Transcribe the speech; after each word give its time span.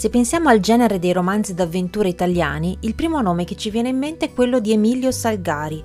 Se 0.00 0.08
pensiamo 0.08 0.48
al 0.48 0.60
genere 0.60 0.98
dei 0.98 1.12
romanzi 1.12 1.52
d'avventura 1.52 2.08
italiani, 2.08 2.74
il 2.80 2.94
primo 2.94 3.20
nome 3.20 3.44
che 3.44 3.54
ci 3.54 3.68
viene 3.68 3.90
in 3.90 3.98
mente 3.98 4.24
è 4.24 4.32
quello 4.32 4.58
di 4.58 4.72
Emilio 4.72 5.10
Salgari, 5.10 5.84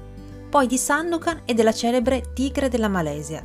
poi 0.50 0.68
di 0.68 0.78
Sandokan 0.78 1.42
e 1.44 1.54
della 1.54 1.74
celebre 1.74 2.32
Tigre 2.34 2.70
della 2.70 2.88
Malesia. 2.88 3.44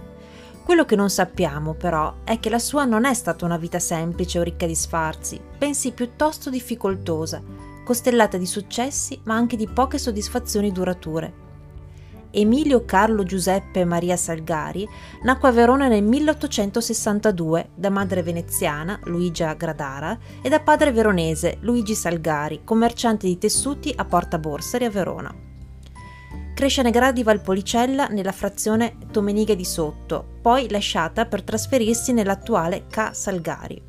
Quello 0.64 0.84
che 0.84 0.94
non 0.94 1.10
sappiamo, 1.10 1.74
però, 1.74 2.18
è 2.22 2.38
che 2.38 2.50
la 2.50 2.60
sua 2.60 2.84
non 2.84 3.04
è 3.04 3.12
stata 3.14 3.44
una 3.44 3.56
vita 3.56 3.80
semplice 3.80 4.38
o 4.38 4.44
ricca 4.44 4.66
di 4.66 4.76
sfarzi, 4.76 5.40
bensì 5.58 5.90
piuttosto 5.90 6.50
difficoltosa, 6.50 7.42
costellata 7.84 8.36
di 8.36 8.46
successi 8.46 9.18
ma 9.24 9.34
anche 9.34 9.56
di 9.56 9.66
poche 9.66 9.98
soddisfazioni 9.98 10.70
durature. 10.70 11.49
Emilio 12.32 12.84
Carlo 12.84 13.24
Giuseppe 13.24 13.84
Maria 13.84 14.16
Salgari 14.16 14.88
nacque 15.22 15.48
a 15.48 15.52
Verona 15.52 15.88
nel 15.88 16.04
1862 16.04 17.70
da 17.74 17.90
madre 17.90 18.22
veneziana, 18.22 19.00
Luigia 19.04 19.54
Gradara, 19.54 20.16
e 20.40 20.48
da 20.48 20.60
padre 20.60 20.92
veronese, 20.92 21.58
Luigi 21.60 21.94
Salgari, 21.94 22.60
commerciante 22.62 23.26
di 23.26 23.36
tessuti 23.36 23.92
a 23.96 24.04
Porta 24.04 24.38
Borsari 24.38 24.84
a 24.84 24.90
Verona. 24.90 25.34
Cresce 26.54 26.82
nei 26.82 26.92
gradi 26.92 27.22
Valpolicella 27.22 28.06
nella 28.08 28.32
frazione 28.32 28.96
Tomenighe 29.10 29.56
di 29.56 29.64
Sotto, 29.64 30.24
poi 30.40 30.68
lasciata 30.70 31.26
per 31.26 31.42
trasferirsi 31.42 32.12
nell'attuale 32.12 32.84
Ca 32.88 33.12
Salgari. 33.12 33.88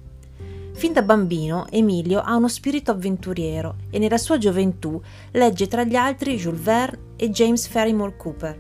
Fin 0.74 0.94
da 0.94 1.04
bambino 1.04 1.68
Emilio 1.70 2.22
ha 2.22 2.36
uno 2.36 2.48
spirito 2.48 2.90
avventuriero 2.90 3.76
e 3.92 4.00
nella 4.00 4.18
sua 4.18 4.38
gioventù 4.38 5.00
legge 5.32 5.68
tra 5.68 5.84
gli 5.84 5.96
altri 5.96 6.38
Jules 6.38 6.62
Verne 6.62 7.10
e 7.22 7.30
James 7.30 7.68
Ferrymore 7.68 8.18
Cooper. 8.18 8.60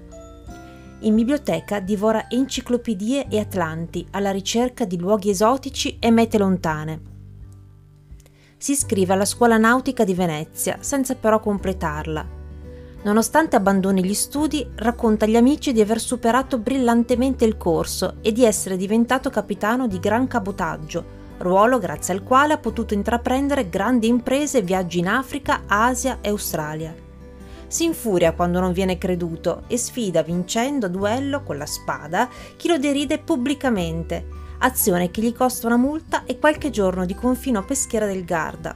In 0.99 1.15
biblioteca 1.15 1.79
divora 1.79 2.29
enciclopedie 2.29 3.27
e 3.27 3.39
atlanti 3.39 4.05
alla 4.11 4.29
ricerca 4.29 4.85
di 4.85 4.99
luoghi 4.99 5.31
esotici 5.31 5.97
e 5.97 6.11
mete 6.11 6.37
lontane. 6.37 7.01
Si 8.57 8.73
iscrive 8.73 9.13
alla 9.13 9.25
scuola 9.25 9.57
nautica 9.57 10.03
di 10.03 10.13
Venezia 10.13 10.77
senza 10.79 11.15
però 11.15 11.39
completarla. 11.39 12.39
Nonostante 13.01 13.55
abbandoni 13.55 14.05
gli 14.05 14.13
studi, 14.13 14.69
racconta 14.75 15.25
agli 15.25 15.35
amici 15.35 15.73
di 15.73 15.81
aver 15.81 15.99
superato 15.99 16.59
brillantemente 16.59 17.45
il 17.45 17.57
corso 17.57 18.17
e 18.21 18.31
di 18.31 18.45
essere 18.45 18.77
diventato 18.77 19.31
capitano 19.31 19.87
di 19.87 19.99
gran 19.99 20.27
cabotaggio, 20.27 21.03
ruolo 21.39 21.79
grazie 21.79 22.13
al 22.13 22.21
quale 22.21 22.53
ha 22.53 22.59
potuto 22.59 22.93
intraprendere 22.93 23.69
grandi 23.69 24.07
imprese 24.07 24.59
e 24.59 24.61
viaggi 24.61 24.99
in 24.99 25.07
Africa, 25.07 25.63
Asia 25.65 26.19
e 26.21 26.29
Australia. 26.29 27.09
Si 27.71 27.85
infuria 27.85 28.33
quando 28.33 28.59
non 28.59 28.73
viene 28.73 28.97
creduto 28.97 29.63
e 29.67 29.77
sfida 29.77 30.23
vincendo 30.23 30.87
a 30.87 30.89
duello 30.89 31.41
con 31.41 31.57
la 31.57 31.65
spada 31.65 32.27
chi 32.57 32.67
lo 32.67 32.77
deride 32.77 33.17
pubblicamente, 33.17 34.27
azione 34.57 35.09
che 35.09 35.21
gli 35.21 35.33
costa 35.33 35.67
una 35.67 35.77
multa 35.77 36.25
e 36.25 36.37
qualche 36.37 36.69
giorno 36.69 37.05
di 37.05 37.15
confino 37.15 37.59
a 37.59 37.63
peschiera 37.63 38.05
del 38.05 38.25
Garda. 38.25 38.75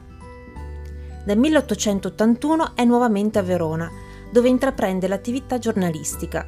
Nel 1.26 1.38
1881 1.38 2.72
è 2.74 2.86
nuovamente 2.86 3.38
a 3.38 3.42
Verona, 3.42 3.92
dove 4.32 4.48
intraprende 4.48 5.10
l'attività 5.10 5.60
giornalistica. 5.60 6.48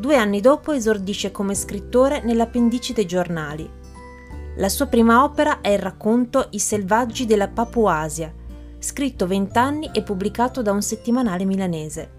Due 0.00 0.16
anni 0.16 0.40
dopo 0.40 0.72
esordisce 0.72 1.30
come 1.30 1.54
scrittore 1.54 2.22
nell'appendice 2.24 2.94
dei 2.94 3.04
giornali 3.04 3.78
la 4.56 4.68
sua 4.68 4.86
prima 4.86 5.22
opera 5.22 5.60
è 5.60 5.70
il 5.70 5.78
racconto 5.78 6.48
I 6.50 6.58
selvaggi 6.58 7.24
della 7.24 7.48
Papuasia, 7.48 8.30
scritto 8.80 9.26
vent'anni 9.26 9.90
e 9.92 10.02
pubblicato 10.02 10.62
da 10.62 10.72
un 10.72 10.82
settimanale 10.82 11.44
milanese. 11.44 12.18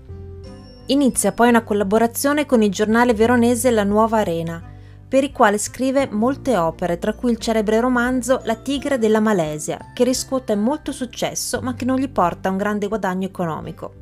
Inizia 0.88 1.32
poi 1.32 1.50
una 1.50 1.64
collaborazione 1.64 2.46
con 2.46 2.62
il 2.62 2.72
giornale 2.72 3.14
veronese 3.14 3.72
La 3.72 3.84
Nuova 3.84 4.20
Arena, 4.20 4.62
per 5.08 5.24
il 5.26 5.32
quale 5.32 5.58
scrive 5.58 6.08
molte 6.10 6.56
opere, 6.56 6.98
tra 6.98 7.14
cui 7.14 7.32
il 7.32 7.38
celebre 7.38 7.80
romanzo 7.80 8.42
La 8.46 8.56
tigre 8.56 8.98
della 8.98 9.20
Malesia, 9.20 9.92
che 9.94 10.06
riscuote 10.06 10.56
molto 10.56 10.92
successo 10.92 11.60
ma 11.62 11.74
che 11.74 11.84
non 11.84 11.98
gli 11.98 12.10
porta 12.10 12.50
un 12.50 12.58
grande 12.58 12.88
guadagno 12.88 13.28
economico. 13.28 13.94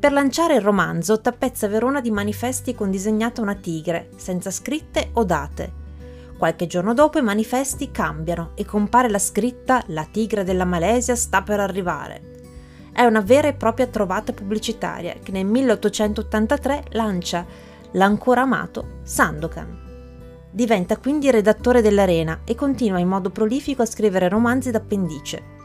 Per 0.00 0.12
lanciare 0.12 0.54
il 0.54 0.60
romanzo 0.60 1.20
tappezza 1.20 1.68
Verona 1.68 2.00
di 2.00 2.10
manifesti 2.10 2.74
con 2.74 2.90
disegnata 2.90 3.40
una 3.40 3.54
tigre, 3.54 4.10
senza 4.16 4.50
scritte 4.50 5.10
o 5.12 5.24
date, 5.24 5.86
Qualche 6.38 6.68
giorno 6.68 6.94
dopo 6.94 7.18
i 7.18 7.22
manifesti 7.22 7.90
cambiano 7.90 8.52
e 8.54 8.64
compare 8.64 9.10
la 9.10 9.18
scritta 9.18 9.82
La 9.88 10.06
tigre 10.08 10.44
della 10.44 10.64
Malesia 10.64 11.16
sta 11.16 11.42
per 11.42 11.58
arrivare. 11.58 12.36
È 12.92 13.02
una 13.04 13.20
vera 13.20 13.48
e 13.48 13.54
propria 13.54 13.88
trovata 13.88 14.32
pubblicitaria 14.32 15.16
che 15.20 15.32
nel 15.32 15.46
1883 15.46 16.84
lancia 16.90 17.44
l'ancora 17.92 18.42
amato 18.42 19.00
Sandokan. 19.02 19.86
Diventa 20.52 20.96
quindi 20.96 21.28
redattore 21.32 21.82
dell'Arena 21.82 22.42
e 22.44 22.54
continua 22.54 23.00
in 23.00 23.08
modo 23.08 23.30
prolifico 23.30 23.82
a 23.82 23.86
scrivere 23.86 24.28
romanzi 24.28 24.70
d'appendice. 24.70 25.57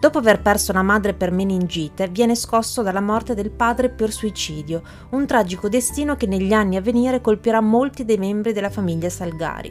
Dopo 0.00 0.16
aver 0.16 0.40
perso 0.40 0.72
la 0.72 0.80
madre 0.80 1.12
per 1.12 1.30
meningite, 1.30 2.08
viene 2.08 2.34
scosso 2.34 2.80
dalla 2.80 3.02
morte 3.02 3.34
del 3.34 3.50
padre 3.50 3.90
per 3.90 4.10
suicidio, 4.10 4.82
un 5.10 5.26
tragico 5.26 5.68
destino 5.68 6.16
che 6.16 6.24
negli 6.24 6.54
anni 6.54 6.76
a 6.76 6.80
venire 6.80 7.20
colpirà 7.20 7.60
molti 7.60 8.06
dei 8.06 8.16
membri 8.16 8.54
della 8.54 8.70
famiglia 8.70 9.10
Salgari. 9.10 9.70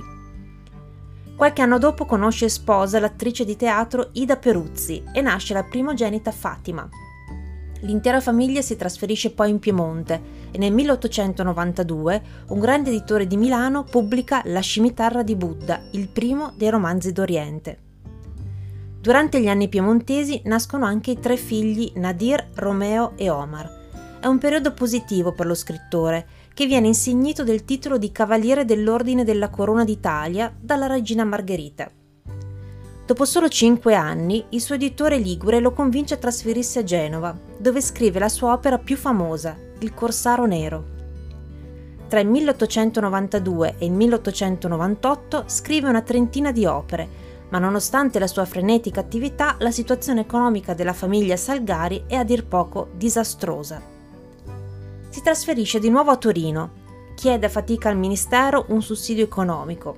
Qualche 1.36 1.64
anno 1.64 1.80
dopo 1.80 2.06
conosce 2.06 2.46
e 2.46 2.50
sposa 2.50 3.00
l'attrice 3.00 3.44
di 3.44 3.56
teatro 3.56 4.10
Ida 4.12 4.38
Peruzzi 4.38 5.02
e 5.12 5.20
nasce 5.22 5.56
la 5.56 5.64
primogenita 5.64 6.32
Fatima. 6.32 6.88
L'intera 7.82 8.22
famiglia 8.22 8.62
si 8.62 8.76
trasferisce 8.76 9.32
poi 9.32 9.50
in 9.50 9.58
Piemonte 9.58 10.22
e 10.52 10.60
nel 10.60 10.74
1892 10.74 12.22
un 12.50 12.60
grande 12.60 12.92
editore 12.92 13.26
di 13.26 13.38
Milano 13.38 13.84
pubblica 13.84 14.44
La 14.46 14.60
scimitarra 14.60 15.24
di 15.24 15.36
Buddha, 15.36 15.80
il 15.94 16.08
primo 16.08 16.54
dei 16.56 16.70
romanzi 16.70 17.12
d'Oriente. 17.12 17.89
Durante 19.02 19.40
gli 19.40 19.48
anni 19.48 19.70
piemontesi 19.70 20.42
nascono 20.46 20.84
anche 20.84 21.12
i 21.12 21.20
tre 21.20 21.38
figli 21.38 21.94
Nadir, 21.96 22.50
Romeo 22.56 23.14
e 23.16 23.30
Omar. 23.30 23.78
È 24.20 24.26
un 24.26 24.38
periodo 24.38 24.74
positivo 24.74 25.32
per 25.32 25.46
lo 25.46 25.56
scrittore, 25.56 26.28
che 26.54 26.66
viene 26.66 26.88
insignito 26.88 27.46
del 27.46 27.64
titolo 27.64 27.98
di 27.98 28.12
Cavaliere 28.12 28.66
dell'Ordine 28.66 29.24
della 29.24 29.50
Corona 29.50 29.86
d'Italia 29.86 30.54
dalla 30.60 30.88
regina 30.88 31.24
Margherita. 31.24 31.90
Dopo 33.06 33.24
solo 33.24 33.48
cinque 33.48 33.96
anni, 33.96 34.44
il 34.50 34.60
suo 34.60 34.76
editore 34.76 35.18
Ligure 35.18 35.62
lo 35.62 35.72
convince 35.72 36.16
a 36.16 36.18
trasferirsi 36.18 36.80
a 36.80 36.84
Genova, 36.84 37.36
dove 37.58 37.82
scrive 37.82 38.20
la 38.20 38.28
sua 38.30 38.52
opera 38.52 38.78
più 38.78 38.98
famosa, 38.98 39.58
Il 39.80 39.94
Corsaro 39.94 40.46
Nero. 40.46 40.98
Tra 42.10 42.20
il 42.20 42.28
1892 42.28 43.76
e 43.78 43.86
il 43.86 43.94
1898 43.94 45.44
scrive 45.48 45.88
una 45.88 46.02
trentina 46.02 46.52
di 46.52 46.66
opere, 46.66 47.29
ma 47.50 47.60
nonostante 47.60 48.20
la 48.20 48.28
sua 48.28 48.46
frenetica 48.46 49.00
attività, 49.00 49.56
la 49.60 49.72
situazione 49.72 50.22
economica 50.22 50.74
della 50.74 50.94
famiglia 50.94 51.36
Salgari 51.36 52.04
è 52.08 52.16
a 52.16 52.24
dir 52.24 52.46
poco 52.46 52.90
disastrosa. 52.94 53.82
Si 55.10 55.22
trasferisce 55.22 55.80
di 55.80 55.90
nuovo 55.90 56.12
a 56.12 56.18
Torino, 56.18 56.72
chiede 57.16 57.48
a 57.48 57.50
fatica 57.50 57.90
al 57.90 57.98
ministero 57.98 58.66
un 58.70 58.82
sussidio 58.82 59.24
economico. 59.24 59.98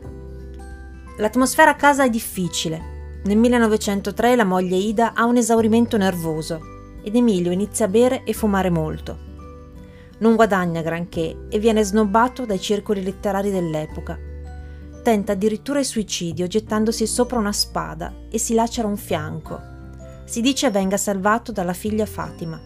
L'atmosfera 1.17 1.71
a 1.71 1.75
casa 1.75 2.03
è 2.03 2.09
difficile. 2.09 3.19
Nel 3.23 3.37
1903 3.37 4.35
la 4.35 4.45
moglie 4.45 4.77
Ida 4.77 5.13
ha 5.13 5.25
un 5.25 5.37
esaurimento 5.37 5.97
nervoso 5.97 6.59
ed 7.03 7.15
Emilio 7.15 7.51
inizia 7.51 7.85
a 7.85 7.89
bere 7.89 8.23
e 8.23 8.33
fumare 8.33 8.69
molto. 8.69 9.29
Non 10.19 10.35
guadagna 10.35 10.81
granché 10.81 11.47
e 11.49 11.59
viene 11.59 11.83
snobbato 11.83 12.45
dai 12.45 12.59
circoli 12.59 13.03
letterari 13.03 13.51
dell'epoca 13.51 14.29
Tenta 15.03 15.31
addirittura 15.31 15.79
il 15.79 15.85
suicidio 15.85 16.45
gettandosi 16.45 17.07
sopra 17.07 17.39
una 17.39 17.51
spada 17.51 18.13
e 18.29 18.37
si 18.37 18.53
lacera 18.53 18.87
un 18.87 18.97
fianco. 18.97 19.59
Si 20.25 20.41
dice 20.41 20.69
venga 20.69 20.95
salvato 20.95 21.51
dalla 21.51 21.73
figlia 21.73 22.05
Fatima. 22.05 22.61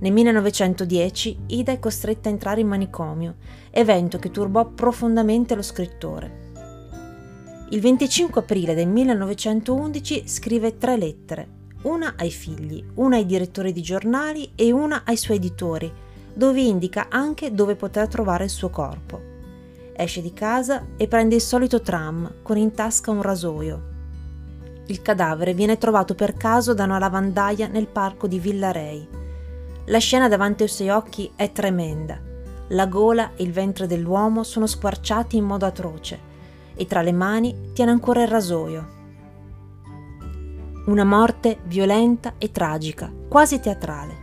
Nel 0.00 0.12
1910 0.12 1.38
Ida 1.46 1.70
è 1.70 1.78
costretta 1.78 2.28
a 2.28 2.32
entrare 2.32 2.60
in 2.60 2.66
manicomio, 2.66 3.36
evento 3.70 4.18
che 4.18 4.32
turbò 4.32 4.66
profondamente 4.66 5.54
lo 5.54 5.62
scrittore. 5.62 6.46
Il 7.70 7.80
25 7.80 8.40
aprile 8.40 8.74
del 8.74 8.88
1911 8.88 10.26
scrive 10.26 10.76
tre 10.76 10.96
lettere, 10.96 11.48
una 11.82 12.14
ai 12.16 12.30
figli, 12.32 12.84
una 12.94 13.14
ai 13.14 13.26
direttori 13.26 13.72
di 13.72 13.82
giornali 13.82 14.50
e 14.56 14.72
una 14.72 15.02
ai 15.04 15.16
suoi 15.16 15.36
editori, 15.36 15.92
dove 16.34 16.60
indica 16.60 17.06
anche 17.08 17.52
dove 17.52 17.76
poter 17.76 18.08
trovare 18.08 18.44
il 18.44 18.50
suo 18.50 18.70
corpo 18.70 19.27
esce 19.98 20.22
di 20.22 20.32
casa 20.32 20.86
e 20.96 21.08
prende 21.08 21.34
il 21.34 21.40
solito 21.40 21.80
tram 21.80 22.36
con 22.42 22.56
in 22.56 22.72
tasca 22.72 23.10
un 23.10 23.20
rasoio. 23.20 23.82
Il 24.86 25.02
cadavere 25.02 25.52
viene 25.52 25.76
trovato 25.76 26.14
per 26.14 26.34
caso 26.34 26.72
da 26.72 26.84
una 26.84 26.98
lavandaia 26.98 27.66
nel 27.66 27.88
parco 27.88 28.26
di 28.26 28.38
Villa 28.38 28.70
Rei. 28.70 29.06
La 29.86 29.98
scena 29.98 30.28
davanti 30.28 30.62
ai 30.62 30.68
suoi 30.68 30.90
occhi 30.90 31.30
è 31.34 31.52
tremenda. 31.52 32.20
La 32.68 32.86
gola 32.86 33.32
e 33.34 33.42
il 33.42 33.52
ventre 33.52 33.86
dell'uomo 33.86 34.44
sono 34.44 34.66
squarciati 34.66 35.36
in 35.36 35.44
modo 35.44 35.66
atroce 35.66 36.18
e 36.74 36.86
tra 36.86 37.02
le 37.02 37.12
mani 37.12 37.72
tiene 37.72 37.90
ancora 37.90 38.22
il 38.22 38.28
rasoio. 38.28 38.96
Una 40.86 41.04
morte 41.04 41.58
violenta 41.64 42.34
e 42.38 42.50
tragica, 42.50 43.12
quasi 43.28 43.60
teatrale. 43.60 44.17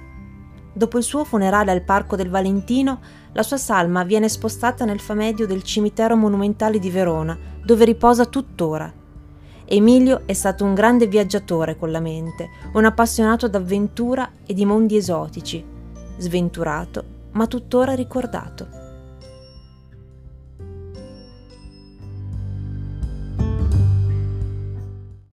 Dopo 0.77 0.97
il 0.97 1.05
suo 1.05 1.23
funerale 1.23 1.71
al 1.71 1.83
Parco 1.83 2.17
del 2.17 2.29
Valentino, 2.29 2.99
la 3.31 3.43
sua 3.43 3.55
salma 3.55 4.03
viene 4.03 4.27
spostata 4.27 4.83
nel 4.83 4.99
famedio 4.99 5.47
del 5.47 5.63
cimitero 5.63 6.17
monumentale 6.17 6.79
di 6.79 6.89
Verona, 6.89 7.37
dove 7.63 7.85
riposa 7.85 8.25
tuttora. 8.25 8.91
Emilio 9.63 10.23
è 10.25 10.33
stato 10.33 10.65
un 10.65 10.73
grande 10.73 11.07
viaggiatore 11.07 11.77
con 11.77 11.91
la 11.91 12.01
mente, 12.01 12.49
un 12.73 12.83
appassionato 12.83 13.47
d'avventura 13.47 14.31
e 14.45 14.53
di 14.53 14.65
mondi 14.65 14.97
esotici, 14.97 15.63
sventurato 16.17 17.13
ma 17.35 17.47
tuttora 17.47 17.93
ricordato. 17.93 18.84